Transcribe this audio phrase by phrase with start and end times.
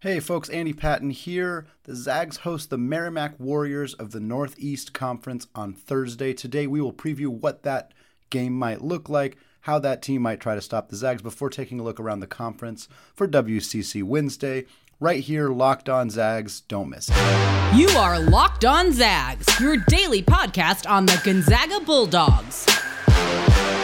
[0.00, 1.66] Hey folks, Andy Patton here.
[1.82, 6.32] The Zags host the Merrimack Warriors of the Northeast Conference on Thursday.
[6.32, 7.92] Today we will preview what that
[8.30, 11.80] game might look like, how that team might try to stop the Zags before taking
[11.80, 14.66] a look around the conference for WCC Wednesday.
[15.00, 16.60] Right here, Locked On Zags.
[16.60, 17.76] Don't miss it.
[17.76, 22.66] You are Locked On Zags, your daily podcast on the Gonzaga Bulldogs.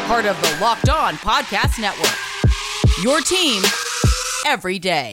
[0.07, 2.15] Part of the Locked On Podcast Network.
[3.03, 3.65] Your team
[4.47, 5.13] every day.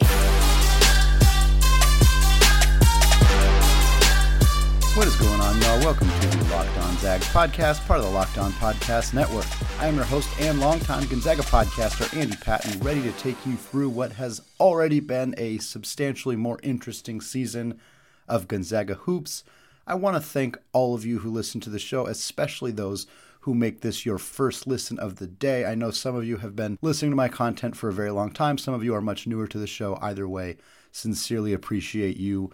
[4.94, 5.80] What is going on, y'all?
[5.80, 9.45] Welcome to the Locked On Zags podcast, part of the Locked On Podcast Network.
[9.80, 13.88] I am your host and longtime Gonzaga podcaster, Andy Patton, ready to take you through
[13.88, 17.80] what has already been a substantially more interesting season
[18.27, 19.45] of Gonzaga hoops.
[19.88, 23.08] I want to thank all of you who listen to the show, especially those
[23.39, 25.64] who make this your first listen of the day.
[25.64, 28.30] I know some of you have been listening to my content for a very long
[28.30, 29.98] time, some of you are much newer to the show.
[30.02, 30.58] Either way,
[30.92, 32.52] sincerely appreciate you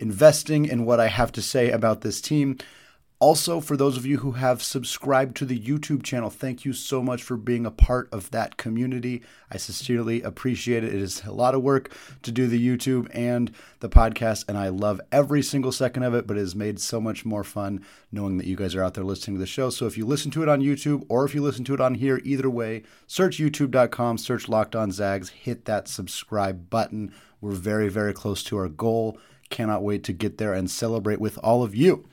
[0.00, 2.58] investing in what I have to say about this team.
[3.22, 7.02] Also, for those of you who have subscribed to the YouTube channel, thank you so
[7.02, 9.20] much for being a part of that community.
[9.50, 10.94] I sincerely appreciate it.
[10.94, 14.70] It is a lot of work to do the YouTube and the podcast, and I
[14.70, 18.38] love every single second of it, but it has made so much more fun knowing
[18.38, 19.68] that you guys are out there listening to the show.
[19.68, 21.96] So if you listen to it on YouTube or if you listen to it on
[21.96, 27.12] here, either way, search youtube.com, search Locked On Zags, hit that subscribe button.
[27.42, 29.18] We're very, very close to our goal.
[29.50, 32.06] Cannot wait to get there and celebrate with all of you.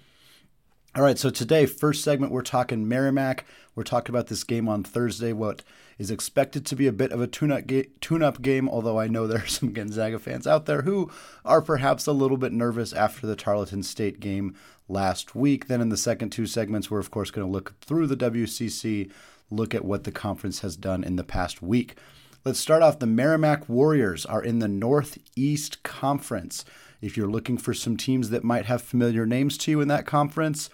[0.95, 3.45] All right, so today, first segment, we're talking Merrimack.
[3.75, 5.61] We're talking about this game on Thursday, what
[5.99, 9.27] is expected to be a bit of a tune-up, ga- tune-up game, although I know
[9.27, 11.11] there are some Gonzaga fans out there who
[11.45, 14.55] are perhaps a little bit nervous after the Tarleton State game
[14.89, 15.67] last week.
[15.67, 19.11] Then in the second two segments, we're of course going to look through the WCC,
[19.51, 21.95] look at what the conference has done in the past week.
[22.43, 22.97] Let's start off.
[22.97, 26.65] The Merrimack Warriors are in the Northeast Conference.
[27.01, 30.05] If you're looking for some teams that might have familiar names to you in that
[30.05, 30.69] conference,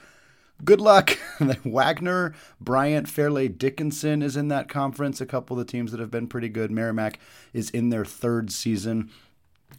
[0.64, 1.18] good luck.
[1.66, 5.20] Wagner, Bryant, Fairleigh, Dickinson is in that conference.
[5.20, 6.72] A couple of the teams that have been pretty good.
[6.72, 7.20] Merrimack
[7.52, 9.12] is in their third season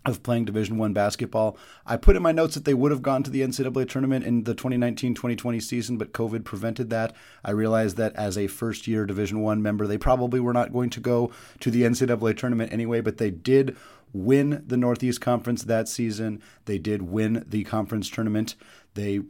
[0.05, 3.23] of playing division 1 basketball i put in my notes that they would have gone
[3.23, 7.15] to the ncaa tournament in the 2019-2020 season but covid prevented that
[7.45, 10.91] i realized that as a first year division 1 member they probably were not going
[10.91, 11.31] to go
[11.61, 13.77] to the ncaa tournament anyway but they did
[14.15, 18.55] win the northeast conference that season they did win the conference tournament
[18.95, 19.21] they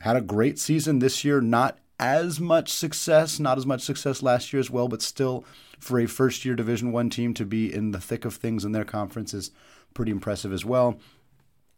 [0.00, 4.52] had a great season this year not as much success not as much success last
[4.52, 5.44] year as well but still
[5.78, 8.72] for a first year division 1 team to be in the thick of things in
[8.72, 9.50] their conference is
[9.94, 10.98] pretty impressive as well.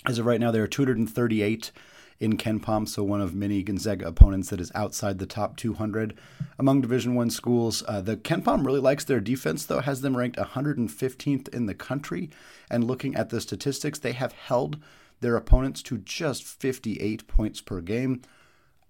[0.07, 1.73] As of right now, they are 238
[2.21, 6.15] in KenPom, so one of many Gonzaga opponents that is outside the top 200
[6.59, 7.83] among Division One schools.
[7.89, 12.29] Uh, the KenPom really likes their defense, though, has them ranked 115th in the country.
[12.71, 14.79] And looking at the statistics, they have held
[15.21, 18.21] their opponents to just 58 points per game.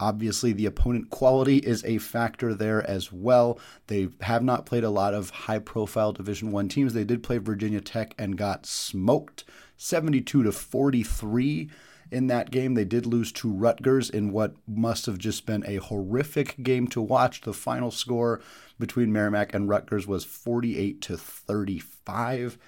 [0.00, 3.60] Obviously, the opponent quality is a factor there as well.
[3.86, 6.94] They have not played a lot of high-profile Division One teams.
[6.94, 9.44] They did play Virginia Tech and got smoked,
[9.76, 11.70] 72 to 43
[12.10, 12.74] in that game.
[12.74, 17.00] They did lose to Rutgers in what must have just been a horrific game to
[17.00, 17.42] watch.
[17.42, 18.40] The final score
[18.78, 22.58] between Merrimack and Rutgers was 48 to 35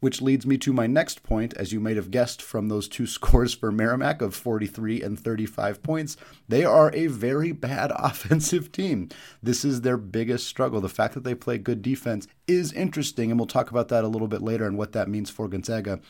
[0.00, 1.54] which leads me to my next point.
[1.54, 5.82] As you might have guessed from those two scores for Merrimack of 43 and 35
[5.82, 6.16] points,
[6.48, 9.08] they are a very bad offensive team.
[9.42, 10.80] This is their biggest struggle.
[10.80, 14.08] The fact that they play good defense is interesting, and we'll talk about that a
[14.08, 16.00] little bit later and what that means for Gonzaga.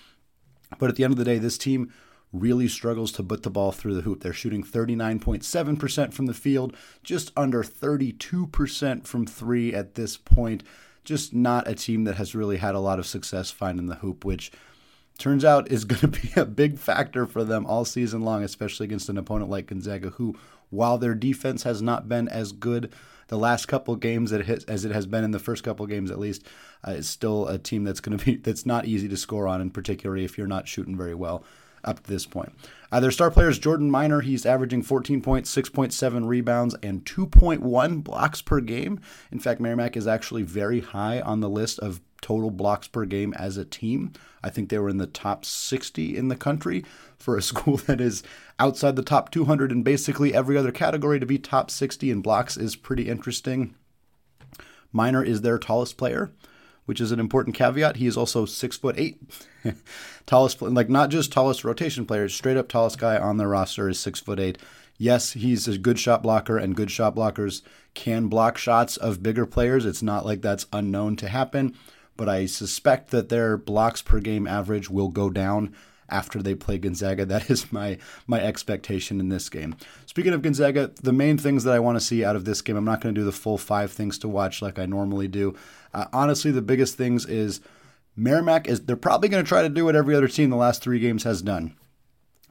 [0.78, 1.92] But at the end of the day, this team
[2.32, 4.22] really struggles to put the ball through the hoop.
[4.22, 10.62] They're shooting 39.7% from the field, just under 32% from three at this point
[11.04, 14.24] just not a team that has really had a lot of success finding the hoop,
[14.24, 14.52] which
[15.18, 18.84] turns out is going to be a big factor for them all season long, especially
[18.84, 20.36] against an opponent like Gonzaga, who,
[20.70, 22.92] while their defense has not been as good
[23.28, 26.44] the last couple games as it has been in the first couple games at least,
[26.86, 29.60] uh, is still a team that's going to be that's not easy to score on,
[29.60, 31.44] and particularly if you're not shooting very well
[31.84, 32.52] up to this point.
[32.92, 38.42] Uh, their star players, Jordan Minor, he's averaging 14 points, 6.7 rebounds, and 2.1 blocks
[38.42, 39.00] per game.
[39.30, 43.32] In fact, Merrimack is actually very high on the list of total blocks per game
[43.34, 44.12] as a team.
[44.42, 46.84] I think they were in the top 60 in the country
[47.16, 48.22] for a school that is
[48.58, 51.20] outside the top 200 in basically every other category.
[51.20, 53.74] To be top 60 in blocks is pretty interesting.
[54.92, 56.32] Minor is their tallest player
[56.90, 57.98] which is an important caveat.
[57.98, 59.22] He is also six foot eight,
[60.26, 64.00] tallest, like not just tallest rotation player, straight up tallest guy on the roster is
[64.00, 64.58] six foot eight.
[64.98, 67.62] Yes, he's a good shot blocker, and good shot blockers
[67.94, 69.86] can block shots of bigger players.
[69.86, 71.76] It's not like that's unknown to happen,
[72.16, 75.72] but I suspect that their blocks per game average will go down
[76.08, 77.24] after they play Gonzaga.
[77.30, 79.76] That is my my expectation in this game.
[80.06, 82.74] Speaking of Gonzaga, the main things that I want to see out of this game,
[82.74, 85.54] I'm not going to do the full five things to watch like I normally do.
[85.92, 87.60] Uh, honestly, the biggest things is
[88.16, 90.82] Merrimack is they're probably going to try to do what every other team the last
[90.82, 91.74] three games has done.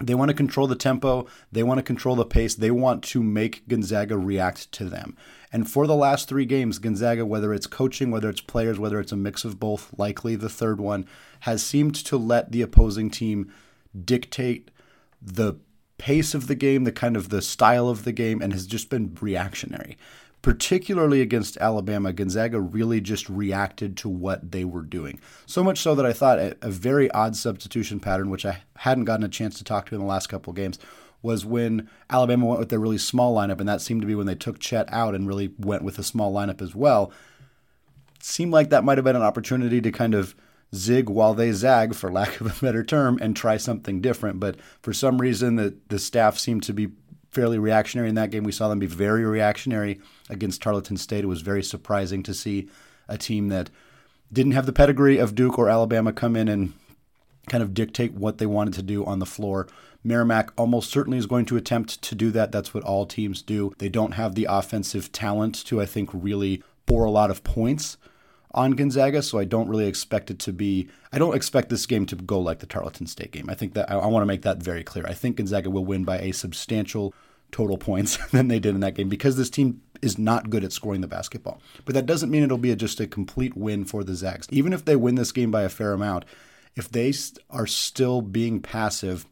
[0.02, 1.28] They want to control the tempo.
[1.52, 2.56] They want to control the pace.
[2.56, 5.18] They want to make Gonzaga react to them.
[5.52, 9.12] And for the last three games, Gonzaga, whether it's coaching, whether it's players, whether it's
[9.12, 11.06] a mix of both, likely the third one,
[11.42, 13.52] has seemed to let the opposing team
[14.06, 14.72] dictate
[15.22, 15.56] the
[15.98, 18.90] pace of the game, the kind of the style of the game, and has just
[18.90, 19.98] been reactionary
[20.42, 25.20] particularly against Alabama, Gonzaga really just reacted to what they were doing.
[25.46, 29.06] So much so that I thought a, a, very odd substitution pattern, which I hadn't
[29.06, 30.80] gotten a chance to talk to in the last couple games,
[31.22, 34.28] was when Alabama went with their really small lineup, and that seemed to be when
[34.28, 37.12] they took Chet out and really went with a small lineup as well.
[38.22, 40.36] Seemed like that might have been an opportunity to kind of
[40.74, 44.40] zig while they zag, for lack of a better term, and try something different.
[44.40, 46.90] But for some reason, the, the staff seemed to be
[47.32, 48.44] fairly reactionary in that game.
[48.44, 50.00] We saw them be very reactionary
[50.30, 51.24] against Tarleton State.
[51.24, 52.70] It was very surprising to see
[53.08, 53.70] a team that
[54.32, 56.74] didn't have the pedigree of Duke or Alabama come in and
[57.48, 59.68] kind of dictate what they wanted to do on the floor.
[60.04, 62.52] Merrimack almost certainly is going to attempt to do that.
[62.52, 63.74] That's what all teams do.
[63.80, 67.98] They don't have the offensive talent to, I think, really pour a lot of points
[68.52, 70.88] on Gonzaga, so I don't really expect it to be.
[71.12, 73.50] I don't expect this game to go like the Tarleton State game.
[73.50, 75.06] I think that I, I want to make that very clear.
[75.08, 77.14] I think Gonzaga will win by a substantial
[77.52, 80.72] total points than they did in that game because this team is not good at
[80.72, 81.62] scoring the basketball.
[81.86, 84.48] But that doesn't mean it'll be a, just a complete win for the Zags.
[84.52, 86.26] Even if they win this game by a fair amount,
[86.76, 87.14] if they
[87.50, 89.26] are still being passive,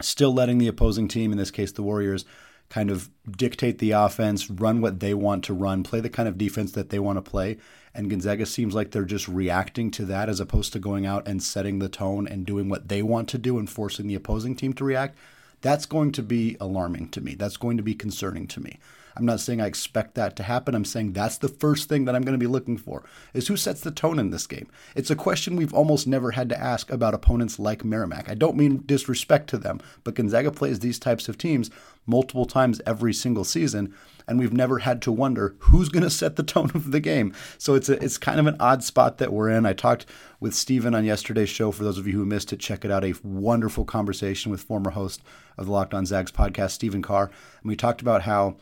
[0.00, 2.24] still letting the opposing team, in this case the Warriors,
[2.68, 6.36] kind of dictate the offense, run what they want to run, play the kind of
[6.36, 7.56] defense that they want to play.
[7.98, 11.42] And Gonzaga seems like they're just reacting to that as opposed to going out and
[11.42, 14.72] setting the tone and doing what they want to do and forcing the opposing team
[14.74, 15.18] to react.
[15.62, 17.34] That's going to be alarming to me.
[17.34, 18.78] That's going to be concerning to me.
[19.18, 20.74] I'm not saying I expect that to happen.
[20.74, 23.04] I'm saying that's the first thing that I'm going to be looking for
[23.34, 24.68] is who sets the tone in this game.
[24.94, 28.30] It's a question we've almost never had to ask about opponents like Merrimack.
[28.30, 31.70] I don't mean disrespect to them, but Gonzaga plays these types of teams
[32.06, 33.94] multiple times every single season
[34.28, 37.32] and we've never had to wonder who's going to set the tone of the game.
[37.56, 39.66] So it's a, it's kind of an odd spot that we're in.
[39.66, 40.06] I talked
[40.38, 41.72] with Steven on yesterday's show.
[41.72, 43.04] For those of you who missed it, check it out.
[43.04, 45.22] A wonderful conversation with former host
[45.56, 47.24] of the Locked On Zags podcast, Stephen Carr,
[47.62, 48.56] and we talked about how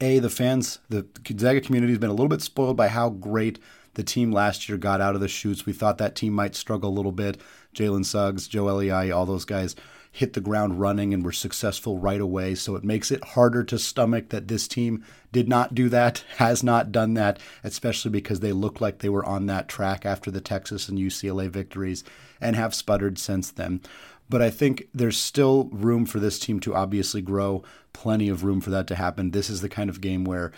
[0.00, 3.58] a the fans, the Gonzaga community has been a little bit spoiled by how great
[3.94, 5.66] the team last year got out of the chutes.
[5.66, 7.40] We thought that team might struggle a little bit.
[7.74, 9.76] Jalen Suggs, Joe Ayayi, all those guys
[10.14, 12.54] hit the ground running and were successful right away.
[12.54, 16.62] So it makes it harder to stomach that this team did not do that, has
[16.62, 20.40] not done that, especially because they look like they were on that track after the
[20.40, 22.04] Texas and UCLA victories
[22.40, 23.80] and have sputtered since then.
[24.28, 27.62] But I think there's still room for this team to obviously grow,
[27.92, 29.30] plenty of room for that to happen.
[29.30, 30.50] This is the kind of game where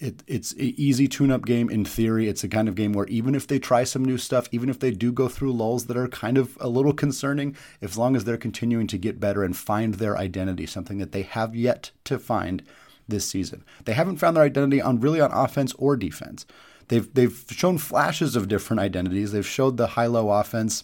[0.00, 2.26] it, it's an easy tune-up game in theory.
[2.26, 4.80] It's a kind of game where even if they try some new stuff, even if
[4.80, 8.24] they do go through lulls that are kind of a little concerning, as long as
[8.24, 12.18] they're continuing to get better and find their identity, something that they have yet to
[12.18, 12.64] find
[13.06, 13.64] this season.
[13.84, 16.46] They haven't found their identity on really on offense or defense.
[16.88, 19.32] They've they've shown flashes of different identities.
[19.32, 20.82] They've showed the high-low offense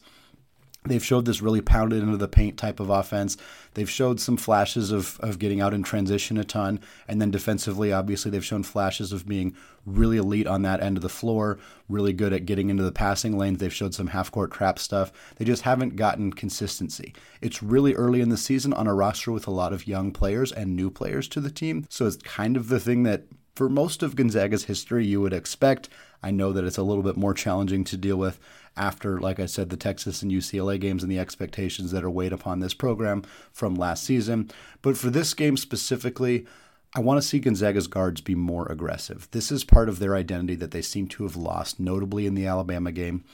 [0.89, 3.37] They've showed this really pounded into the paint type of offense.
[3.75, 6.81] They've showed some flashes of, of getting out in transition a ton.
[7.07, 9.55] And then defensively, obviously, they've shown flashes of being
[9.87, 13.39] really elite on that end of the floor, really good at getting into the passing
[13.39, 13.59] lanes.
[13.59, 15.13] They've showed some half court trap stuff.
[15.37, 17.15] They just haven't gotten consistency.
[17.41, 20.53] It's really early in the season on a roster with a lot of young players
[20.53, 21.87] and new players to the team.
[21.89, 23.25] So it's kind of the thing that
[23.59, 25.89] for most of Gonzaga's history you would expect.
[26.23, 28.39] I know that it's a little bit more challenging to deal with
[28.79, 32.33] after, like I said, the Texas and UCLA games and the expectations that are weighed
[32.33, 34.51] upon this program from last season.
[34.83, 36.47] But for this game specifically,
[36.95, 39.29] I want to see Gonzaga's guards be more aggressive.
[39.33, 42.47] This is part of their identity that they seem to have lost, notably in the
[42.47, 43.25] Alabama game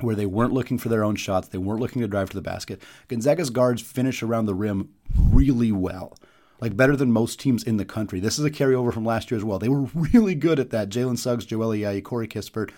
[0.00, 2.42] where they weren't looking for their own shots, they weren't looking to drive to the
[2.42, 2.82] basket.
[3.06, 6.16] Gonzaga's guards finish around the rim really well
[6.62, 8.20] like better than most teams in the country.
[8.20, 9.58] This is a carryover from last year as well.
[9.58, 10.90] They were really good at that.
[10.90, 12.70] Jalen Suggs, Joel Ayayi, Corey Kispert,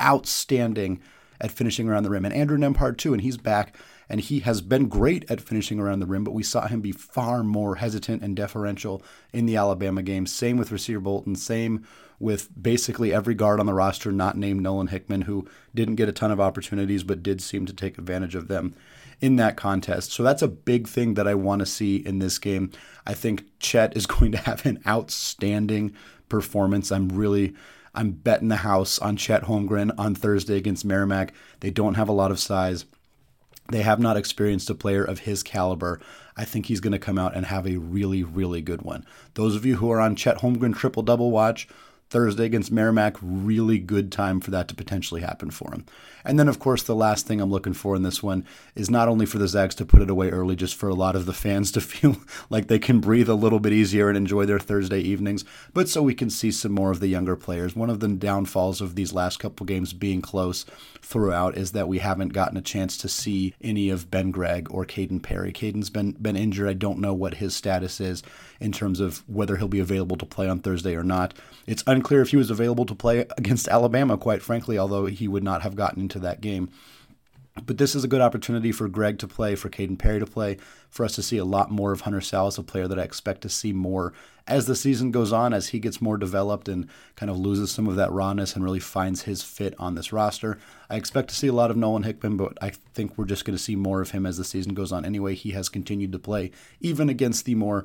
[0.00, 1.00] outstanding
[1.40, 2.24] at finishing around the rim.
[2.24, 3.76] And Andrew Nembhard too, and he's back
[4.10, 6.90] and he has been great at finishing around the rim, but we saw him be
[6.90, 10.26] far more hesitant and deferential in the Alabama game.
[10.26, 11.86] Same with Rasir Bolton, same
[12.18, 16.12] with basically every guard on the roster not named Nolan Hickman, who didn't get a
[16.12, 18.74] ton of opportunities but did seem to take advantage of them
[19.20, 20.10] in that contest.
[20.10, 22.72] So that's a big thing that I want to see in this game.
[23.06, 25.94] I think Chet is going to have an outstanding
[26.28, 26.90] performance.
[26.90, 27.54] I'm really
[27.94, 31.32] I'm betting the house on Chet Holmgren on Thursday against Merrimack.
[31.60, 32.84] They don't have a lot of size.
[33.70, 36.00] They have not experienced a player of his caliber.
[36.36, 39.04] I think he's going to come out and have a really, really good one.
[39.34, 41.68] Those of you who are on Chet Holmgren triple double watch,
[42.08, 45.86] Thursday against Merrimack, really good time for that to potentially happen for him.
[46.24, 49.08] And then, of course, the last thing I'm looking for in this one is not
[49.08, 51.32] only for the Zags to put it away early, just for a lot of the
[51.32, 52.16] fans to feel
[52.48, 56.02] like they can breathe a little bit easier and enjoy their Thursday evenings, but so
[56.02, 57.74] we can see some more of the younger players.
[57.74, 60.64] One of the downfalls of these last couple games being close
[61.02, 64.84] throughout is that we haven't gotten a chance to see any of Ben Gregg or
[64.84, 65.52] Caden Perry.
[65.52, 66.68] Caden's been been injured.
[66.68, 68.22] I don't know what his status is
[68.60, 71.34] in terms of whether he'll be available to play on Thursday or not.
[71.66, 75.42] It's unclear if he was available to play against Alabama, quite frankly, although he would
[75.42, 76.70] not have gotten into that game.
[77.66, 80.56] But this is a good opportunity for Gregg to play, for Caden Perry to play,
[80.88, 83.42] for us to see a lot more of Hunter Sallis, a player that I expect
[83.42, 84.12] to see more
[84.46, 87.88] as the season goes on, as he gets more developed and kind of loses some
[87.88, 90.58] of that rawness and really finds his fit on this roster.
[90.88, 93.56] I expect to see a lot of Nolan Hickman, but I think we're just going
[93.56, 95.04] to see more of him as the season goes on.
[95.04, 97.84] Anyway, he has continued to play, even against the more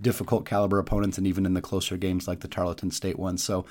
[0.00, 3.38] difficult caliber opponents and even in the closer games like the Tarleton State one.
[3.38, 3.64] So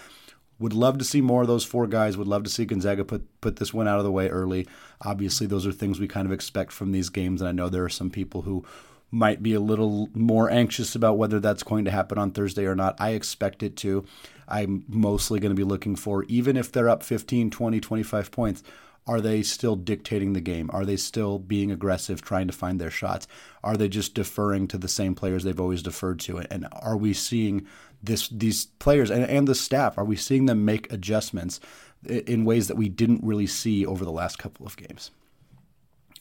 [0.60, 2.18] would love to see more of those four guys.
[2.18, 4.68] Would love to see Gonzaga put put this one out of the way early.
[5.02, 7.84] Obviously, those are things we kind of expect from these games, and I know there
[7.84, 8.66] are some people who
[9.12, 12.76] might be a little more anxious about whether that's going to happen on Thursday or
[12.76, 12.96] not.
[13.00, 14.06] I expect it to.
[14.48, 18.64] I'm mostly going to be looking for even if they're up 15, 20, 25 points,
[19.08, 20.70] are they still dictating the game?
[20.74, 23.28] Are they still being aggressive, trying to find their shots?
[23.64, 26.40] Are they just deferring to the same players they've always deferred to?
[26.40, 27.68] And are we seeing
[28.06, 31.60] this these players and, and the staff, are we seeing them make adjustments
[32.08, 35.12] in ways that we didn't really see over the last couple of games?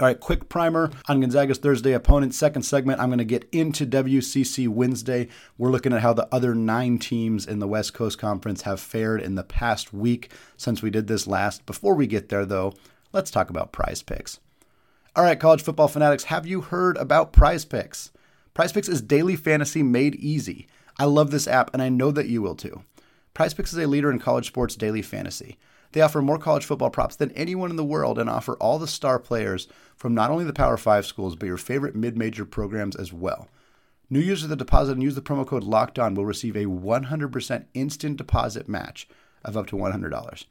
[0.01, 2.35] All right, quick primer on Gonzaga's Thursday opponent.
[2.35, 5.29] Second segment, I'm going to get into WCC Wednesday.
[5.57, 9.23] We're looking at how the other nine teams in the West Coast Conference have fared
[9.23, 11.65] in the past week since we did this last.
[11.65, 12.75] Before we get there, though,
[13.13, 14.41] let's talk about prize picks.
[15.15, 18.11] All right, college football fanatics, have you heard about prize picks?
[18.53, 20.67] Prize picks is daily fantasy made easy.
[20.99, 22.83] I love this app, and I know that you will too.
[23.35, 25.59] Prize Picks is a leader in college sports daily fantasy.
[25.93, 28.87] They offer more college football props than anyone in the world and offer all the
[28.87, 32.97] star players from not only the Power 5 schools, but your favorite mid major programs
[32.97, 33.49] as well.
[34.11, 38.17] New users that deposit and use the promo code LOCKEDON will receive a 100% instant
[38.17, 39.09] deposit match
[39.45, 40.45] of up to $100.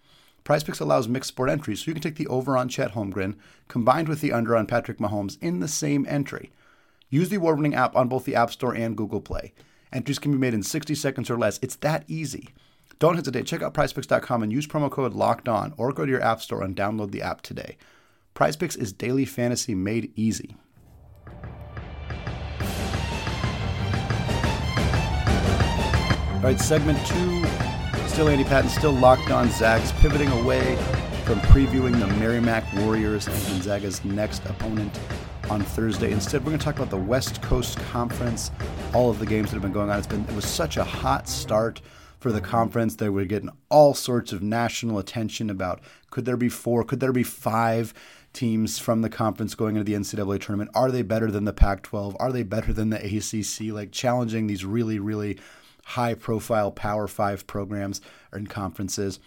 [0.44, 3.36] Prize Picks allows mixed sport entries, so you can take the over on Chet Holmgren
[3.68, 6.52] combined with the under on Patrick Mahomes in the same entry.
[7.10, 9.54] Use the award winning app on both the App Store and Google Play.
[9.94, 11.60] Entries can be made in 60 seconds or less.
[11.62, 12.50] It's that easy.
[13.00, 13.46] Don't hesitate.
[13.46, 16.64] Check out prizepicks.com and use promo code LOCKED ON or go to your app store
[16.64, 17.78] and download the app today.
[18.36, 20.56] PrizePicks is daily fantasy made easy.
[26.34, 27.46] All right, segment two.
[28.08, 30.76] Still Andy Patton, still locked on Zags, pivoting away
[31.26, 35.00] from previewing the Merrimack Warriors and Gonzaga's next opponent
[35.50, 36.12] on Thursday.
[36.12, 38.52] Instead, we're going to talk about the West Coast Conference,
[38.94, 39.98] all of the games that have been going on.
[39.98, 41.82] It's been it was such a hot start
[42.20, 42.96] for the conference.
[42.96, 47.12] They were getting all sorts of national attention about could there be four, could there
[47.12, 47.94] be five
[48.32, 50.72] teams from the conference going into the NCAA tournament?
[50.74, 52.16] Are they better than the Pac 12?
[52.20, 53.74] Are they better than the ACC?
[53.74, 55.38] Like challenging these really, really
[55.84, 59.20] high profile Power Five programs and conferences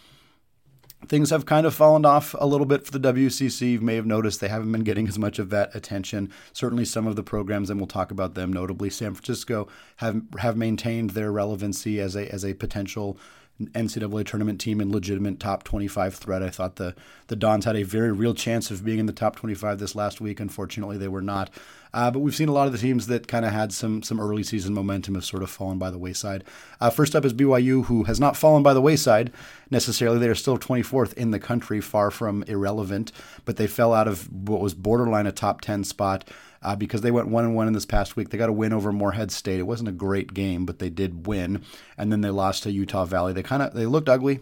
[1.08, 3.72] things have kind of fallen off a little bit for the WCC.
[3.72, 6.32] You may have noticed they haven't been getting as much of that attention.
[6.52, 8.52] Certainly, some of the programs, and we'll talk about them.
[8.52, 13.18] Notably, San Francisco have have maintained their relevancy as a as a potential
[13.60, 16.42] NCAA tournament team and legitimate top 25 threat.
[16.42, 16.94] I thought the
[17.28, 20.20] the Dons had a very real chance of being in the top 25 this last
[20.20, 20.40] week.
[20.40, 21.50] Unfortunately, they were not.
[21.94, 24.20] Uh, but we've seen a lot of the teams that kind of had some some
[24.20, 26.44] early season momentum have sort of fallen by the wayside.
[26.80, 29.32] Uh, first up is BYU, who has not fallen by the wayside
[29.70, 30.18] necessarily.
[30.18, 33.12] They are still 24th in the country, far from irrelevant,
[33.46, 36.28] but they fell out of what was borderline a top 10 spot
[36.66, 38.30] uh, because they went one and one in this past week.
[38.30, 39.60] They got a win over Morehead State.
[39.60, 41.62] It wasn't a great game, but they did win,
[41.96, 43.32] and then they lost to Utah Valley.
[43.32, 44.40] They kind of they looked ugly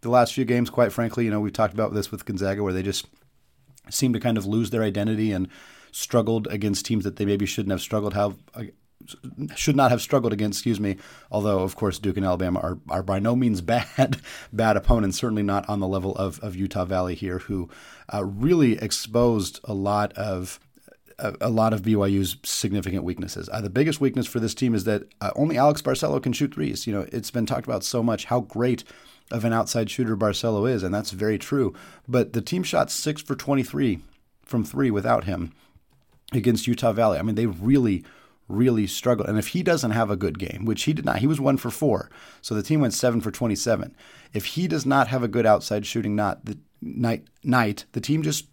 [0.00, 0.70] the last few games.
[0.70, 3.06] Quite frankly, you know we've talked about this with Gonzaga, where they just
[3.90, 5.48] seemed to kind of lose their identity and
[5.92, 8.64] struggled against teams that they maybe shouldn't have struggled have uh,
[9.54, 10.96] should not have struggled against, excuse me.
[11.30, 14.16] Although, of course, Duke and Alabama are, are by no means bad
[14.50, 15.18] bad opponents.
[15.18, 17.68] Certainly not on the level of, of Utah Valley here, who
[18.12, 20.58] uh, really exposed a lot of
[21.18, 23.48] a, a, lot of BYU's significant weaknesses.
[23.50, 26.54] Uh, the biggest weakness for this team is that uh, only Alex Barcelo can shoot
[26.54, 26.86] threes.
[26.86, 28.84] You know, it's been talked about so much how great
[29.30, 31.74] of an outside shooter Barcelo is, and that's very true.
[32.06, 34.00] But the team shot six for 23
[34.42, 35.52] from three without him
[36.32, 37.18] against Utah Valley.
[37.18, 38.04] I mean, they really,
[38.48, 39.28] really struggled.
[39.28, 41.56] And if he doesn't have a good game, which he did not, he was one
[41.56, 42.10] for four.
[42.42, 43.94] So the team went seven for 27.
[44.32, 48.22] If he does not have a good outside shooting not the night night, the team
[48.22, 48.46] just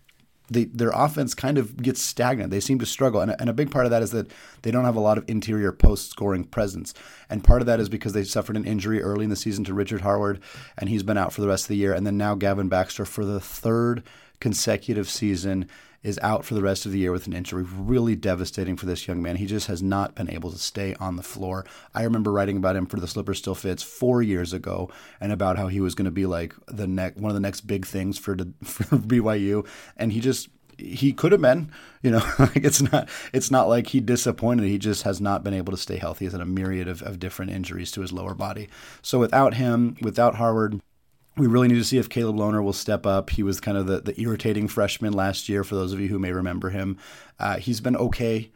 [0.50, 2.51] they, their offense kind of gets stagnant.
[2.51, 3.21] They seem to struggle.
[3.21, 4.29] And, and a big part of that is that
[4.62, 6.93] they don't have a lot of interior post scoring presence.
[7.29, 9.73] And part of that is because they suffered an injury early in the season to
[9.73, 10.41] Richard Harward,
[10.77, 11.93] and he's been out for the rest of the year.
[11.93, 14.03] And then now Gavin Baxter for the third
[14.39, 15.67] consecutive season
[16.03, 17.63] is out for the rest of the year with an injury.
[17.63, 19.38] Really devastating for this young man.
[19.38, 21.65] He just has not been able to stay on the floor.
[21.93, 25.57] I remember writing about him for the Slipper Still Fits four years ago, and about
[25.57, 28.17] how he was going to be like the next one of the next big things
[28.17, 29.65] for for BYU,
[29.98, 33.88] and he just he could have been, you know, like it's not it's not like
[33.88, 34.65] he disappointed.
[34.65, 36.25] He just has not been able to stay healthy.
[36.25, 38.69] He's had a myriad of, of different injuries to his lower body.
[39.01, 40.81] So without him, without Harward,
[41.36, 43.32] we really need to see if Caleb Lohner will step up.
[43.32, 46.20] He was kind of the, the irritating freshman last year, for those of you who
[46.20, 46.98] may remember him.
[47.40, 48.52] Uh, he's been okay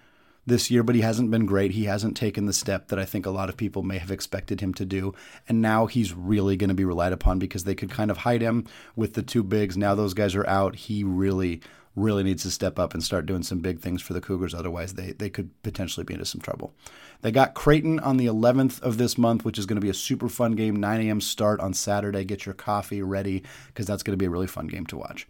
[0.46, 1.72] this year, but he hasn't been great.
[1.72, 4.62] He hasn't taken the step that I think a lot of people may have expected
[4.62, 5.14] him to do.
[5.50, 8.42] And now he's really going to be relied upon because they could kind of hide
[8.42, 8.66] him
[8.96, 9.76] with the two bigs.
[9.76, 10.76] Now those guys are out.
[10.76, 11.62] He really,
[11.96, 14.54] really needs to step up and start doing some big things for the Cougars.
[14.54, 16.74] Otherwise, they, they could potentially be into some trouble.
[17.22, 19.94] They got Creighton on the 11th of this month, which is going to be a
[19.94, 20.76] super fun game.
[20.76, 21.22] 9 a.m.
[21.22, 22.24] start on Saturday.
[22.24, 25.28] Get your coffee ready because that's going to be a really fun game to watch.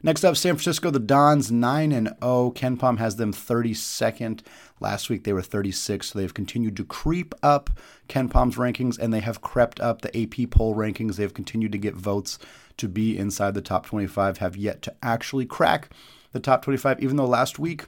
[0.00, 2.52] Next up, San Francisco, the Dons 9 and 0.
[2.54, 4.42] KenPom has them 32nd.
[4.78, 7.70] Last week they were 36, so they've continued to creep up
[8.08, 11.16] KenPom's rankings and they have crept up the AP poll rankings.
[11.16, 12.38] They've continued to get votes
[12.76, 15.90] to be inside the top 25, have yet to actually crack
[16.30, 17.86] the top 25, even though last week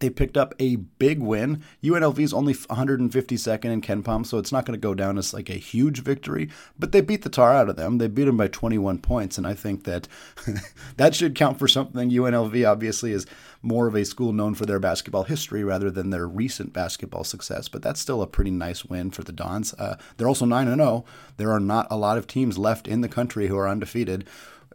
[0.00, 1.62] they picked up a big win.
[1.82, 5.50] UNLV is only 152nd in KenPom, so it's not going to go down as like
[5.50, 6.48] a huge victory.
[6.78, 7.98] But they beat the tar out of them.
[7.98, 10.08] They beat them by 21 points, and I think that
[10.96, 12.10] that should count for something.
[12.10, 13.26] UNLV obviously is
[13.62, 17.68] more of a school known for their basketball history rather than their recent basketball success.
[17.68, 19.74] But that's still a pretty nice win for the Dons.
[19.74, 21.04] Uh, they're also 9 0.
[21.38, 24.26] There are not a lot of teams left in the country who are undefeated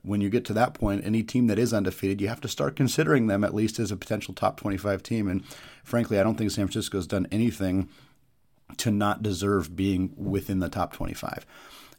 [0.03, 2.75] when you get to that point, any team that is undefeated, you have to start
[2.75, 5.27] considering them at least as a potential top 25 team.
[5.27, 5.43] And
[5.83, 7.89] frankly, I don't think San Francisco has done anything
[8.77, 11.45] to not deserve being within the top 25.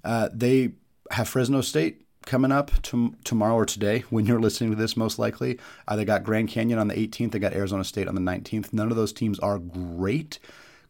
[0.05, 0.73] Uh, they
[1.11, 5.19] have Fresno State coming up to, tomorrow or today when you're listening to this, most
[5.19, 5.59] likely.
[5.87, 7.33] Uh, they got Grand Canyon on the 18th.
[7.33, 8.73] They got Arizona State on the 19th.
[8.73, 10.39] None of those teams are great.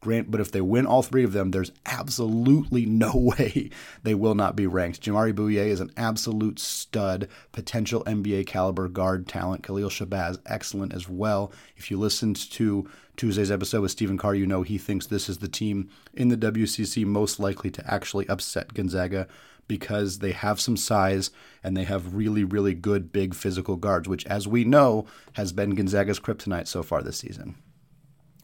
[0.00, 3.70] Grant, but if they win all three of them, there's absolutely no way
[4.02, 5.02] they will not be ranked.
[5.02, 9.62] Jamari Bouyea is an absolute stud, potential NBA caliber guard talent.
[9.62, 11.52] Khalil Shabazz, excellent as well.
[11.76, 15.38] If you listened to Tuesday's episode with Stephen Carr, you know he thinks this is
[15.38, 19.28] the team in the WCC most likely to actually upset Gonzaga
[19.68, 21.30] because they have some size
[21.62, 25.76] and they have really, really good big physical guards, which, as we know, has been
[25.76, 27.54] Gonzaga's kryptonite so far this season.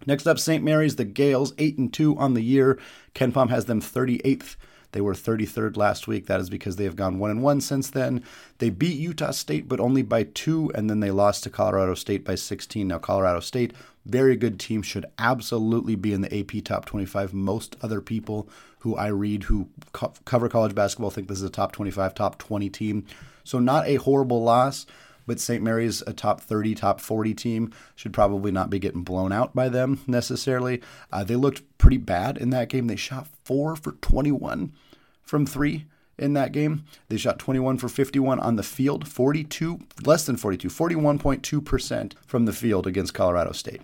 [0.04, 0.62] Next up, St.
[0.62, 2.78] Mary's, the Gaels, 8 and 2 on the year.
[3.14, 4.56] KenPom has them 38th.
[4.92, 6.26] They were 33rd last week.
[6.26, 8.22] That is because they have gone 1 and 1 since then.
[8.58, 12.24] They beat Utah State, but only by 2, and then they lost to Colorado State
[12.24, 12.88] by 16.
[12.88, 13.72] Now, Colorado State,
[14.04, 17.34] very good team, should absolutely be in the AP top 25.
[17.34, 18.48] Most other people
[18.80, 22.38] who I read who co- cover college basketball think this is a top 25, top
[22.38, 23.04] 20 team.
[23.44, 24.86] So, not a horrible loss
[25.26, 25.62] but St.
[25.62, 29.68] Mary's, a top 30, top 40 team, should probably not be getting blown out by
[29.68, 30.80] them necessarily.
[31.12, 32.86] Uh, they looked pretty bad in that game.
[32.86, 34.72] They shot four for 21
[35.22, 35.86] from three
[36.18, 36.84] in that game.
[37.08, 42.52] They shot 21 for 51 on the field, 42, less than 42, 41.2% from the
[42.52, 43.82] field against Colorado State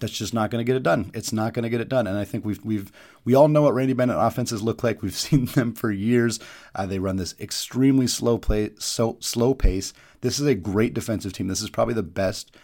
[0.00, 1.10] that's just not going to get it done.
[1.14, 2.06] It's not going to get it done.
[2.06, 2.92] And I think we've we've
[3.24, 5.02] we all know what Randy Bennett offenses look like.
[5.02, 6.40] We've seen them for years.
[6.74, 9.92] Uh, they run this extremely slow play, so slow pace.
[10.20, 11.48] This is a great defensive team.
[11.48, 12.56] This is probably the best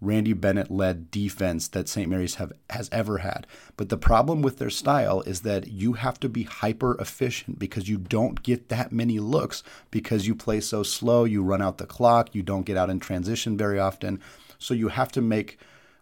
[0.00, 2.08] Randy Bennett led defense that St.
[2.08, 3.46] Mary's have has ever had.
[3.76, 7.88] But the problem with their style is that you have to be hyper efficient because
[7.88, 11.86] you don't get that many looks because you play so slow, you run out the
[11.86, 14.20] clock, you don't get out in transition very often.
[14.58, 15.58] So you have to make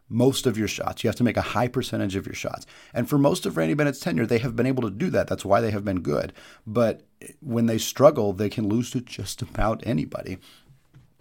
[0.09, 1.03] most of your shots.
[1.03, 2.67] You have to make a high percentage of your shots.
[2.95, 5.29] And for most of Randy Bennett's tenure, they have been able to do that.
[5.29, 6.33] That's why they have been good.
[6.67, 7.03] But
[7.41, 10.39] when they struggle, they can lose to just about anybody.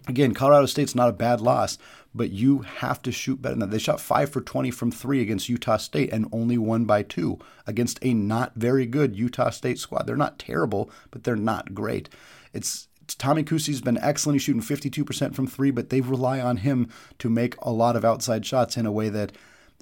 [0.08, 1.78] Again, Colorado State's not a bad loss,
[2.14, 3.70] but you have to shoot better than that.
[3.72, 7.38] They shot 5 for 20 from 3 against Utah State and only won by 2
[7.66, 10.06] against a not very good Utah State squad.
[10.06, 12.08] They're not terrible, but they're not great.
[12.52, 14.36] It's Tommy Kuhse's been excellent.
[14.36, 16.88] He's shooting 52% from three, but they rely on him
[17.18, 19.32] to make a lot of outside shots in a way that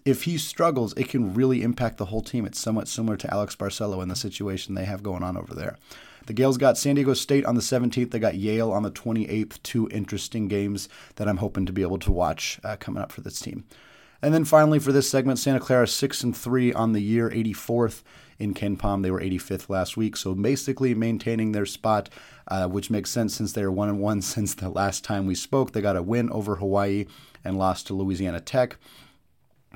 [0.05, 2.45] if he struggles, it can really impact the whole team.
[2.45, 5.77] It's somewhat similar to Alex Barcelo and the situation they have going on over there.
[6.27, 8.11] The Gaels got San Diego State on the 17th.
[8.11, 9.63] They got Yale on the 28th.
[9.63, 13.21] Two interesting games that I'm hoping to be able to watch uh, coming up for
[13.21, 13.65] this team.
[14.23, 18.03] And then finally for this segment, Santa Clara six and three on the year, 84th
[18.39, 19.03] in KenPom.
[19.03, 22.09] They were 85th last week, so basically maintaining their spot,
[22.49, 25.35] uh, which makes sense since they are one and one since the last time we
[25.35, 25.73] spoke.
[25.73, 27.07] They got a win over Hawaii
[27.45, 28.77] and lost to Louisiana Tech.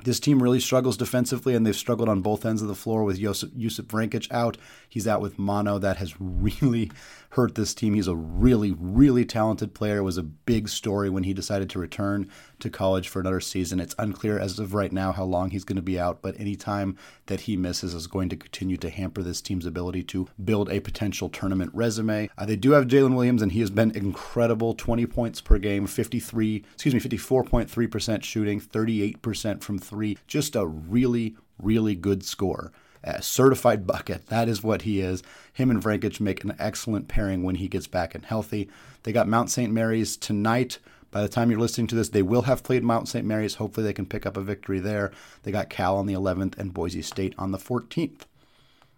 [0.03, 3.19] This team really struggles defensively, and they've struggled on both ends of the floor with
[3.19, 4.57] Josip, Josip Vrankic out.
[4.87, 5.77] He's out with mono.
[5.79, 6.91] That has really
[7.31, 7.93] hurt this team.
[7.93, 9.97] He's a really, really talented player.
[9.97, 12.27] It was a big story when he decided to return
[12.59, 13.79] to college for another season.
[13.79, 16.55] It's unclear as of right now how long he's going to be out, but any
[16.55, 20.69] time that he misses is going to continue to hamper this team's ability to build
[20.69, 22.29] a potential tournament resume.
[22.37, 25.85] Uh, they do have Jalen Williams, and he has been incredible 20 points per game,
[25.85, 30.17] 53, excuse me, 54.3% shooting, 38% from three.
[30.27, 32.71] Just a really, really good score
[33.03, 34.27] a certified bucket.
[34.27, 35.23] That is what he is.
[35.53, 38.69] Him and Vrankic make an excellent pairing when he gets back and healthy.
[39.03, 39.71] They got Mount St.
[39.71, 40.79] Mary's tonight.
[41.11, 43.25] By the time you're listening to this, they will have played Mount St.
[43.25, 43.55] Mary's.
[43.55, 45.11] Hopefully, they can pick up a victory there.
[45.43, 48.21] They got Cal on the 11th and Boise State on the 14th.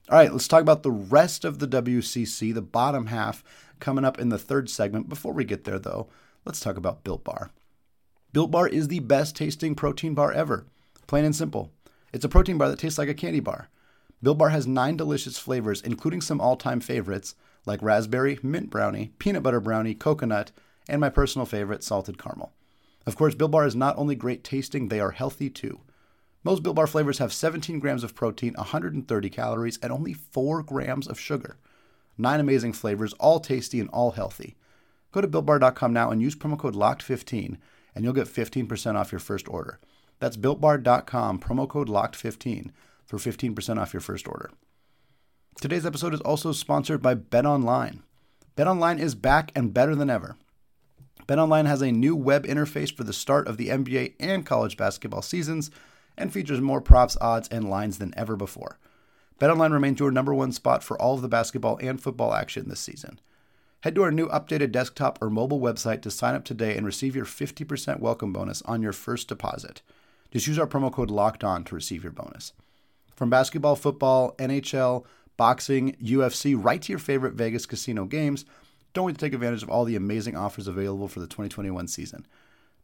[0.10, 3.44] All right, let's talk about the rest of the WCC, the bottom half,
[3.80, 5.08] coming up in the third segment.
[5.08, 6.08] Before we get there, though,
[6.44, 7.52] let's talk about Built Bar.
[8.34, 10.66] Built Bar is the best tasting protein bar ever,
[11.08, 11.72] plain and simple.
[12.14, 13.70] It's a protein bar that tastes like a candy bar.
[14.24, 17.36] Built Bar has nine delicious flavors, including some all time favorites
[17.66, 20.52] like raspberry, mint brownie, peanut butter brownie, coconut,
[20.88, 22.52] and my personal favorite, salted caramel.
[23.06, 25.82] Of course, Built Bar is not only great tasting, they are healthy too.
[26.44, 31.08] Most Built Bar flavors have 17 grams of protein, 130 calories, and only 4 grams
[31.08, 31.58] of sugar.
[32.18, 34.56] Nine amazing flavors, all tasty and all healthy.
[35.12, 37.58] Go to BuiltBar.com now and use promo code LOCKED15
[37.94, 39.80] and you'll get 15% off your first order.
[40.22, 42.70] That's BuiltBar.com, promo code LOCKED15
[43.08, 44.52] for 15% off your first order.
[45.60, 48.04] Today's episode is also sponsored by BetOnline.
[48.56, 50.38] BetOnline is back and better than ever.
[51.28, 55.24] BetOnline has a new web interface for the start of the NBA and college basketball
[55.24, 55.72] seasons
[56.16, 58.78] and features more props, odds, and lines than ever before.
[59.40, 62.80] BetOnline remains your number one spot for all of the basketball and football action this
[62.80, 63.20] season.
[63.80, 67.16] Head to our new updated desktop or mobile website to sign up today and receive
[67.16, 69.82] your 50% welcome bonus on your first deposit.
[70.32, 72.54] Just use our promo code LOCKED ON to receive your bonus.
[73.15, 75.06] From basketball, football, NHL,
[75.38, 78.46] boxing, UFC, right to your favorite Vegas casino games,
[78.94, 82.26] don't wait to take advantage of all the amazing offers available for the 2021 season.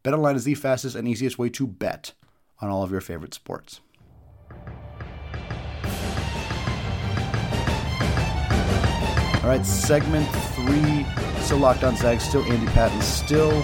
[0.03, 2.13] BetOnline is the fastest and easiest way to bet
[2.60, 3.79] on all of your favorite sports.
[9.43, 11.05] All right, segment three.
[11.41, 13.63] Still locked on Zag, still Andy Patton, still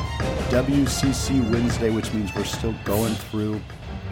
[0.53, 3.59] WCC Wednesday, which means we're still going through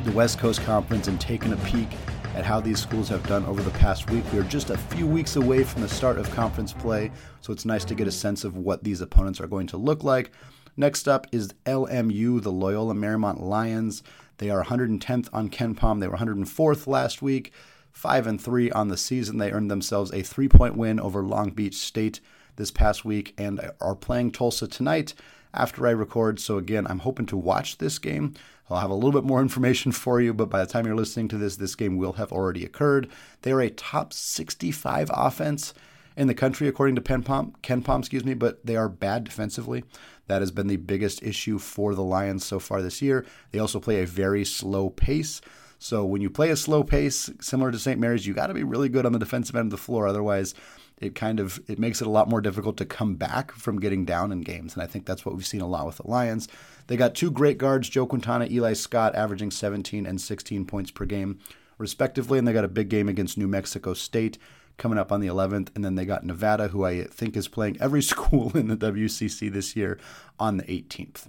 [0.05, 1.87] the West Coast Conference and taking a peek
[2.33, 4.23] at how these schools have done over the past week.
[4.33, 7.63] We are just a few weeks away from the start of conference play, so it's
[7.63, 10.31] nice to get a sense of what these opponents are going to look like.
[10.75, 14.01] Next up is LMU, the Loyola Marymount Lions.
[14.39, 15.99] They are 110th on KenPom.
[15.99, 17.53] They were 104th last week,
[17.91, 19.37] 5 and 3 on the season.
[19.37, 22.19] They earned themselves a 3-point win over Long Beach State
[22.55, 25.13] this past week and are playing Tulsa tonight
[25.53, 26.39] after I record.
[26.39, 28.33] So again, I'm hoping to watch this game.
[28.69, 31.27] I'll have a little bit more information for you, but by the time you're listening
[31.29, 33.09] to this, this game will have already occurred.
[33.41, 35.73] They are a top 65 offense
[36.15, 39.83] in the country, according to KenPom, KenPom, excuse me, but they are bad defensively.
[40.27, 43.25] That has been the biggest issue for the Lions so far this year.
[43.51, 45.41] They also play a very slow pace.
[45.79, 47.99] So when you play a slow pace, similar to St.
[47.99, 50.07] Mary's, you got to be really good on the defensive end of the floor.
[50.07, 50.53] Otherwise,
[51.01, 54.05] it kind of it makes it a lot more difficult to come back from getting
[54.05, 54.75] down in games.
[54.75, 56.47] And I think that's what we've seen a lot with the Lions.
[56.87, 61.05] They got two great guards, Joe Quintana, Eli Scott, averaging 17 and 16 points per
[61.05, 61.39] game,
[61.77, 62.37] respectively.
[62.37, 64.37] And they got a big game against New Mexico State
[64.77, 65.69] coming up on the 11th.
[65.75, 69.51] And then they got Nevada, who I think is playing every school in the WCC
[69.51, 69.99] this year,
[70.39, 71.27] on the 18th.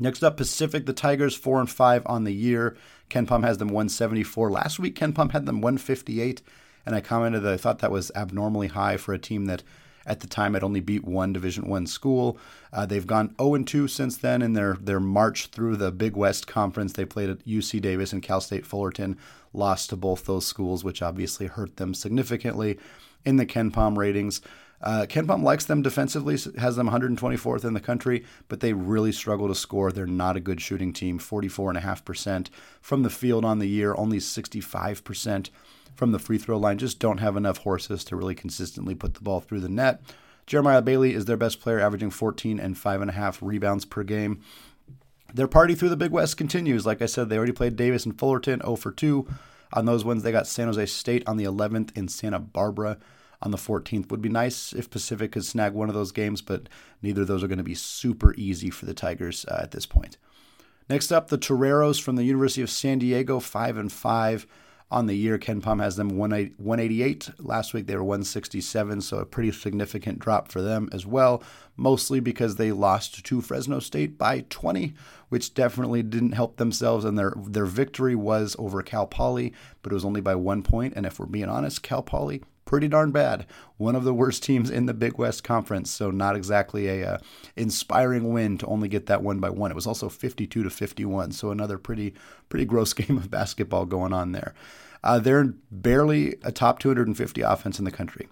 [0.00, 2.76] Next up, Pacific, the Tigers, 4 and 5 on the year.
[3.10, 4.50] KenPom has them 174.
[4.50, 6.42] Last week, KenPom had them 158.
[6.88, 9.62] And I commented that I thought that was abnormally high for a team that
[10.06, 12.38] at the time, had only beat one Division One school.
[12.72, 16.46] Uh, they've gone 0 2 since then in their their march through the Big West
[16.46, 16.94] Conference.
[16.94, 19.18] They played at UC Davis and Cal State Fullerton,
[19.52, 22.78] lost to both those schools, which obviously hurt them significantly
[23.26, 24.40] in the KenPom ratings.
[24.80, 29.48] Uh, KenPom likes them defensively, has them 124th in the country, but they really struggle
[29.48, 29.90] to score.
[29.90, 32.48] They're not a good shooting team, 44.5%
[32.80, 35.50] from the field on the year, only 65%
[35.96, 39.20] from the free throw line just don't have enough horses to really consistently put the
[39.20, 40.00] ball through the net.
[40.46, 44.40] Jeremiah Bailey is their best player, averaging 14 and 5.5 rebounds per game.
[45.34, 46.86] Their party through the Big West continues.
[46.86, 49.28] Like I said, they already played Davis and Fullerton 0 for 2.
[49.74, 52.96] On those ones, they got San Jose State on the 11th and Santa Barbara
[53.42, 54.10] on the 14th.
[54.10, 56.68] Would be nice if Pacific could snag one of those games, but
[57.02, 59.86] neither of those are going to be super easy for the Tigers uh, at this
[59.86, 60.16] point.
[60.88, 64.46] Next up, the Toreros from the University of San Diego, 5 and 5
[64.90, 65.38] on the year.
[65.38, 67.30] KenPom has them 188.
[67.38, 71.42] Last week they were 167, so a pretty significant drop for them as well,
[71.76, 74.94] mostly because they lost to Fresno State by 20,
[75.28, 77.04] which definitely didn't help themselves.
[77.04, 80.94] And their, their victory was over Cal Poly, but it was only by one point.
[80.96, 83.46] And if we're being honest, Cal Poly pretty darn bad.
[83.78, 87.18] One of the worst teams in the Big West Conference, so not exactly a uh,
[87.56, 89.70] inspiring win to only get that one by one.
[89.70, 92.14] It was also 52 to 51, so another pretty
[92.50, 94.52] pretty gross game of basketball going on there.
[95.02, 98.28] Uh, they're barely a top 250 offense in the country.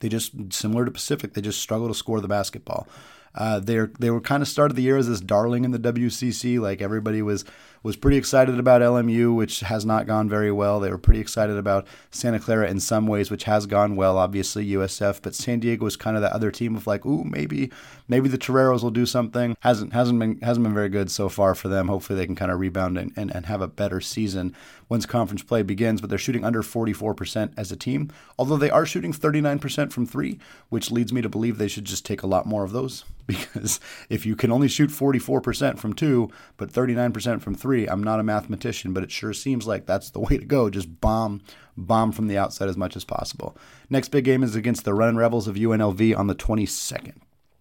[0.00, 2.86] They just similar to Pacific, they just struggle to score the basketball.
[3.34, 6.60] Uh, they they were kind of started the year as this darling in the WCC.
[6.60, 7.46] Like everybody was
[7.82, 10.80] was pretty excited about LMU, which has not gone very well.
[10.80, 14.18] They were pretty excited about Santa Clara in some ways, which has gone well.
[14.18, 17.70] Obviously USF, but San Diego was kind of the other team of like, ooh, maybe
[18.08, 19.56] maybe the Toreros will do something.
[19.60, 21.88] hasn't hasn't been hasn't been very good so far for them.
[21.88, 24.54] Hopefully they can kind of rebound and, and, and have a better season
[24.88, 26.00] once conference play begins.
[26.00, 30.38] But they're shooting under 44% as a team, although they are shooting 39% from three,
[30.68, 33.78] which leads me to believe they should just take a lot more of those because
[34.08, 38.24] if you can only shoot 44% from two, but 39% from three, I'm not a
[38.24, 40.70] mathematician, but it sure seems like that's the way to go.
[40.70, 41.42] Just bomb,
[41.76, 43.56] bomb from the outside as much as possible.
[43.90, 47.14] Next big game is against the Running Rebels of UNLV on the 22nd.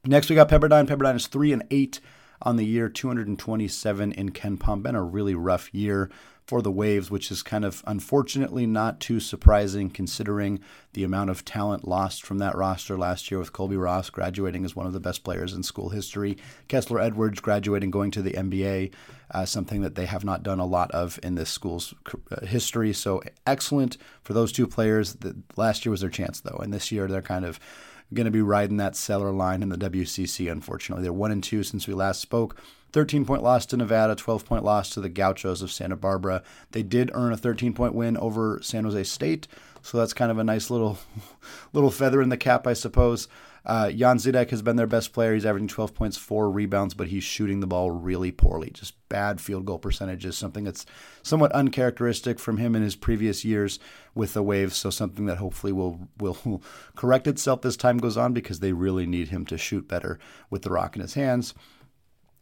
[0.05, 0.87] Next, we got Pepperdine.
[0.87, 1.99] Pepperdine is 3 and 8
[2.41, 4.83] on the year, 227 in KenPom.
[4.83, 6.09] Been a really rough year
[6.47, 10.61] for the Waves, which is kind of unfortunately not too surprising considering
[10.93, 14.73] the amount of talent lost from that roster last year with Colby Ross graduating as
[14.73, 16.37] one of the best players in school history.
[16.69, 18.93] Kessler Edwards graduating, going to the NBA,
[19.31, 21.93] uh, something that they have not done a lot of in this school's
[22.31, 22.93] uh, history.
[22.93, 25.15] So excellent for those two players.
[25.15, 27.59] The, last year was their chance, though, and this year they're kind of
[28.13, 31.03] going to be riding that cellar line in the WCC, unfortunately.
[31.03, 32.55] They're one and two since we last spoke.
[32.97, 36.41] 13 point loss to Nevada, 12 point loss to the Gauchos of Santa Barbara.
[36.71, 39.47] They did earn a 13 point win over San Jose State,
[39.83, 40.97] so that's kind of a nice little
[41.73, 43.27] little feather in the cap, I suppose.
[43.67, 45.35] Uh, Jan Zidek has been their best player.
[45.35, 48.71] He's averaging 12 points, four rebounds, but he's shooting the ball really poorly.
[48.71, 50.85] Just bad field goal percentages, something that's
[51.21, 53.77] somewhat uncharacteristic from him in his previous years
[54.15, 54.75] with the Waves.
[54.75, 56.63] So something that hopefully will will
[56.95, 60.17] correct itself as time goes on because they really need him to shoot better
[60.49, 61.53] with the rock in his hands.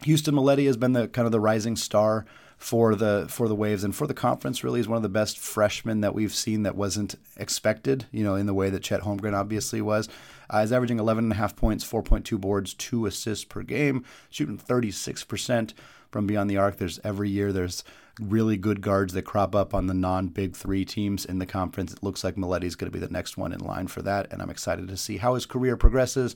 [0.05, 2.25] Houston Mallette has been the kind of the rising star
[2.57, 4.63] for the for the Waves and for the conference.
[4.63, 8.05] Really, is one of the best freshmen that we've seen that wasn't expected.
[8.11, 10.07] You know, in the way that Chet Holmgren obviously was.
[10.47, 14.59] Uh, he's averaging 11 and a half points, 4.2 boards, two assists per game, shooting
[14.59, 15.73] 36 percent
[16.11, 16.77] from beyond the arc.
[16.77, 17.83] There's every year there's
[18.21, 21.91] really good guards that crop up on the non-big three teams in the conference.
[21.91, 24.41] It looks like Mallette's going to be the next one in line for that, and
[24.41, 26.35] I'm excited to see how his career progresses.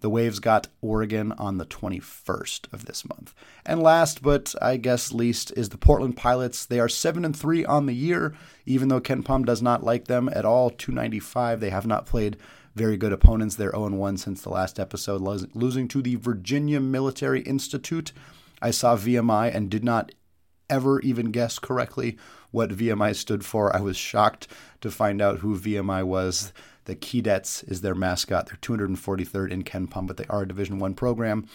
[0.00, 3.34] The Waves got Oregon on the 21st of this month.
[3.64, 6.64] And last, but I guess least, is the Portland Pilots.
[6.64, 8.34] They are 7 and 3 on the year,
[8.66, 10.70] even though KenPom does not like them at all.
[10.70, 11.60] 295.
[11.60, 12.38] They have not played
[12.74, 13.56] very good opponents.
[13.56, 15.20] They're 0 1 since the last episode,
[15.54, 18.12] losing to the Virginia Military Institute.
[18.62, 20.12] I saw VMI and did not
[20.70, 22.16] ever even guess correctly
[22.52, 23.74] what VMI stood for.
[23.74, 24.46] I was shocked
[24.80, 26.52] to find out who VMI was.
[26.84, 28.46] The Keydets is their mascot.
[28.46, 31.46] They're 243rd in KenPom, but they are a Division One program.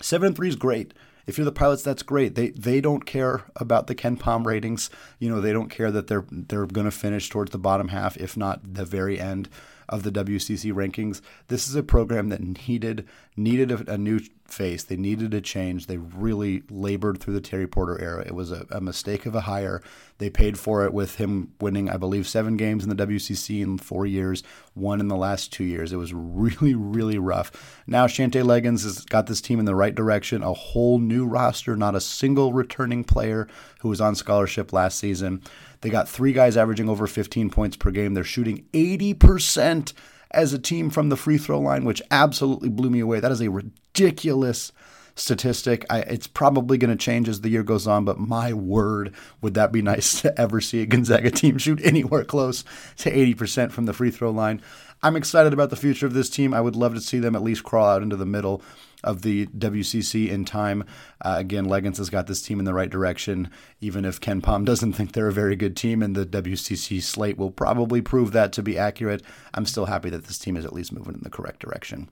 [0.00, 0.92] Seven and three is great.
[1.26, 2.34] If you're the pilots, that's great.
[2.34, 4.90] They they don't care about the KenPom ratings.
[5.18, 8.16] You know, they don't care that they're they're going to finish towards the bottom half,
[8.16, 9.48] if not the very end
[9.88, 11.20] of the WCC rankings.
[11.48, 14.84] This is a program that needed needed a, a, new face.
[14.84, 15.86] They needed a change.
[15.86, 18.24] They really labored through the Terry Porter era.
[18.26, 19.82] It was a, a, mistake of a hire.
[20.16, 23.76] They paid for it with him winning, I believe, seven games in the WCC in
[23.76, 25.92] four years, one in the last two years.
[25.92, 27.82] It was really, really rough.
[27.86, 30.42] Now Shantay Legans has got this team in the right direction.
[30.42, 33.46] A whole new roster, not a single returning player
[33.80, 35.42] who was on scholarship last season.
[35.86, 38.14] They got three guys averaging over 15 points per game.
[38.14, 39.92] They're shooting 80%
[40.32, 43.20] as a team from the free throw line, which absolutely blew me away.
[43.20, 44.72] That is a ridiculous
[45.14, 45.86] statistic.
[45.88, 49.54] I, it's probably going to change as the year goes on, but my word, would
[49.54, 52.64] that be nice to ever see a Gonzaga team shoot anywhere close
[52.96, 54.60] to 80% from the free throw line.
[55.04, 56.52] I'm excited about the future of this team.
[56.52, 58.60] I would love to see them at least crawl out into the middle
[59.06, 60.84] of the WCC in time.
[61.22, 64.92] Uh, again, Legans has got this team in the right direction, even if KenPom doesn't
[64.92, 68.62] think they're a very good team, and the WCC slate will probably prove that to
[68.62, 69.22] be accurate.
[69.54, 72.10] I'm still happy that this team is at least moving in the correct direction.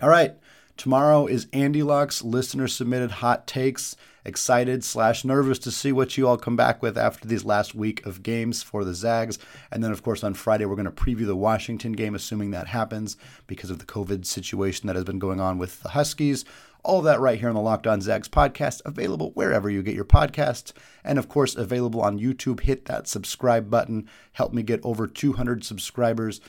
[0.00, 0.36] All right.
[0.78, 3.96] Tomorrow is Andy Luck's listener submitted hot takes.
[4.24, 8.06] Excited slash nervous to see what you all come back with after these last week
[8.06, 9.40] of games for the Zags.
[9.72, 12.68] And then, of course, on Friday, we're going to preview the Washington game, assuming that
[12.68, 13.16] happens
[13.48, 16.44] because of the COVID situation that has been going on with the Huskies.
[16.84, 20.04] All that right here on the Locked On Zags podcast, available wherever you get your
[20.04, 22.60] podcasts, and of course, available on YouTube.
[22.60, 24.08] Hit that subscribe button.
[24.34, 26.40] Help me get over 200 subscribers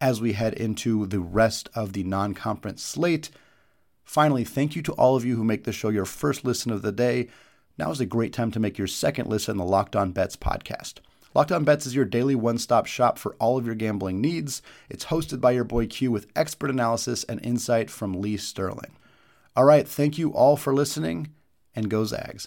[0.00, 3.30] as we head into the rest of the non conference slate.
[4.08, 6.80] Finally, thank you to all of you who make the show your first listen of
[6.80, 7.28] the day.
[7.76, 11.00] Now is a great time to make your second listen the Locked On Bets podcast.
[11.34, 14.62] Locked On Bets is your daily one stop shop for all of your gambling needs.
[14.88, 18.96] It's hosted by your boy Q with expert analysis and insight from Lee Sterling.
[19.54, 21.34] All right, thank you all for listening,
[21.76, 22.46] and go Zags.